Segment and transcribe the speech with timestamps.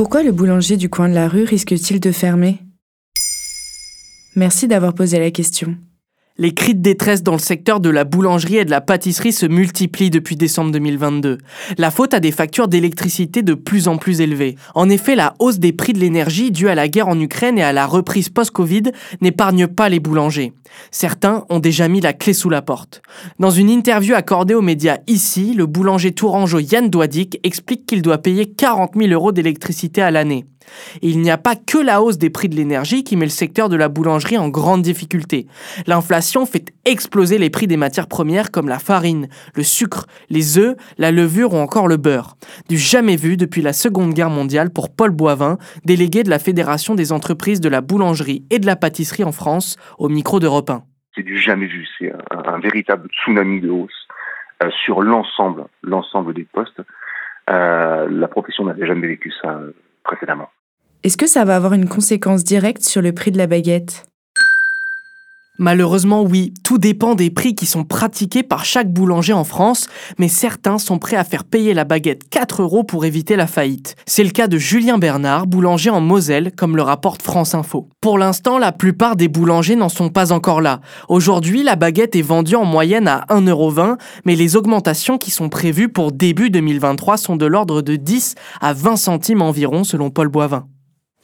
[0.00, 2.60] Pourquoi le boulanger du coin de la rue risque-t-il de fermer?
[4.34, 5.76] Merci d'avoir posé la question.
[6.40, 9.44] Les cris de détresse dans le secteur de la boulangerie et de la pâtisserie se
[9.44, 11.36] multiplient depuis décembre 2022.
[11.76, 14.56] La faute à des factures d'électricité de plus en plus élevées.
[14.74, 17.62] En effet, la hausse des prix de l'énergie due à la guerre en Ukraine et
[17.62, 18.84] à la reprise post-Covid
[19.20, 20.54] n'épargne pas les boulangers.
[20.90, 23.02] Certains ont déjà mis la clé sous la porte.
[23.38, 28.16] Dans une interview accordée aux médias ici, le boulanger tourangeau Yann Douadic explique qu'il doit
[28.16, 30.46] payer 40 000 euros d'électricité à l'année.
[31.02, 33.68] Il n'y a pas que la hausse des prix de l'énergie qui met le secteur
[33.68, 35.46] de la boulangerie en grande difficulté.
[35.86, 40.76] L'inflation fait exploser les prix des matières premières comme la farine, le sucre, les œufs,
[40.98, 42.36] la levure ou encore le beurre.
[42.68, 46.94] Du jamais vu depuis la Seconde Guerre mondiale pour Paul Boivin, délégué de la Fédération
[46.94, 50.82] des entreprises de la boulangerie et de la pâtisserie en France, au micro d'Europe 1.
[51.14, 54.06] C'est du jamais vu, c'est un, véritable tsunami de hausse
[54.62, 55.64] euh, sur l'ensemble,
[56.34, 56.80] des postes.
[57.50, 59.60] Euh, la profession n'avait jamais vécu ça
[61.02, 64.09] Est-ce que ça va avoir une conséquence directe sur le prix de la baguette?
[65.60, 70.28] Malheureusement, oui, tout dépend des prix qui sont pratiqués par chaque boulanger en France, mais
[70.28, 73.94] certains sont prêts à faire payer la baguette 4 euros pour éviter la faillite.
[74.06, 77.90] C'est le cas de Julien Bernard, boulanger en Moselle, comme le rapporte France Info.
[78.00, 80.80] Pour l'instant, la plupart des boulangers n'en sont pas encore là.
[81.10, 85.90] Aujourd'hui, la baguette est vendue en moyenne à 1,20€, mais les augmentations qui sont prévues
[85.90, 90.66] pour début 2023 sont de l'ordre de 10 à 20 centimes environ, selon Paul Boivin.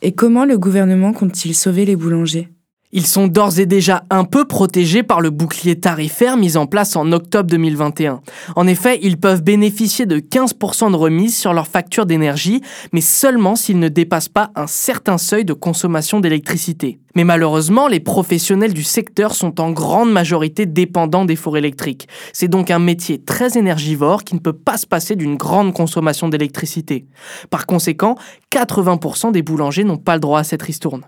[0.03, 2.51] Et comment le gouvernement compte-t-il sauver les boulangers?
[2.93, 6.97] Ils sont d'ores et déjà un peu protégés par le bouclier tarifaire mis en place
[6.97, 8.21] en octobre 2021.
[8.55, 13.57] En effet, ils peuvent bénéficier de 15% de remise sur leur facture d'énergie, mais seulement
[13.57, 17.01] s'ils ne dépassent pas un certain seuil de consommation d'électricité.
[17.17, 22.09] Mais malheureusement, les professionnels du secteur sont en grande majorité dépendants des fours électriques.
[22.33, 26.29] C'est donc un métier très énergivore qui ne peut pas se passer d'une grande consommation
[26.29, 27.07] d'électricité.
[27.51, 28.17] Par conséquent,
[28.53, 31.03] 80% des boulangers n'ont pas le droit à cette ristourne.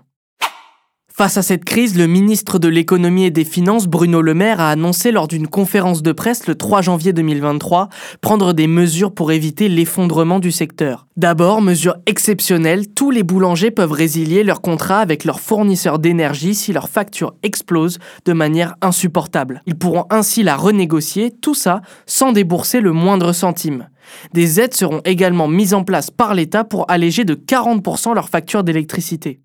[1.19, 4.69] Face à cette crise, le ministre de l'économie et des finances, Bruno Le Maire, a
[4.69, 7.89] annoncé lors d'une conférence de presse le 3 janvier 2023
[8.21, 11.07] prendre des mesures pour éviter l'effondrement du secteur.
[11.17, 16.71] D'abord, mesure exceptionnelle, tous les boulangers peuvent résilier leur contrat avec leurs fournisseurs d'énergie si
[16.71, 19.61] leur facture explose de manière insupportable.
[19.65, 23.89] Ils pourront ainsi la renégocier, tout ça sans débourser le moindre centime.
[24.33, 28.63] Des aides seront également mises en place par l'État pour alléger de 40% leur facture
[28.63, 29.41] d'électricité.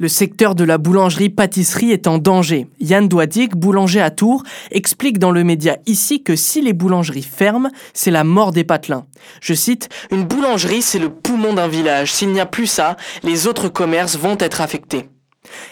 [0.00, 2.66] Le secteur de la boulangerie-pâtisserie est en danger.
[2.80, 7.68] Yann Douadic, boulanger à Tours, explique dans le média ici que si les boulangeries ferment,
[7.92, 9.04] c'est la mort des patelins.
[9.42, 12.14] Je cite, Une boulangerie, c'est le poumon d'un village.
[12.14, 15.10] S'il n'y a plus ça, les autres commerces vont être affectés.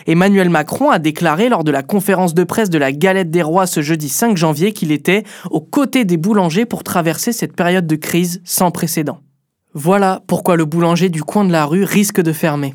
[0.06, 3.66] Emmanuel Macron a déclaré lors de la conférence de presse de la Galette des Rois
[3.66, 7.96] ce jeudi 5 janvier qu'il était aux côtés des boulangers pour traverser cette période de
[7.96, 9.20] crise sans précédent.
[9.72, 12.74] Voilà pourquoi le boulanger du coin de la rue risque de fermer.